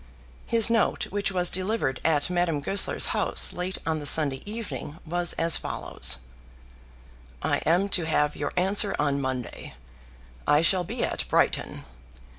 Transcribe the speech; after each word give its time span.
His 0.47 0.67
note, 0.67 1.03
which 1.11 1.31
was 1.31 1.51
delivered 1.51 2.01
at 2.03 2.27
Madame 2.31 2.59
Goesler's 2.59 3.05
house 3.13 3.53
late 3.53 3.77
on 3.85 3.99
the 3.99 4.07
Sunday 4.07 4.41
evening, 4.47 4.97
was 5.05 5.33
as 5.33 5.57
follows: 5.57 6.17
"I 7.43 7.57
am 7.67 7.87
to 7.89 8.07
have 8.07 8.35
your 8.35 8.51
answer 8.57 8.95
on 8.97 9.21
Monday. 9.21 9.75
I 10.47 10.63
shall 10.63 10.83
be 10.83 11.03
at 11.03 11.27
Brighton. 11.27 11.85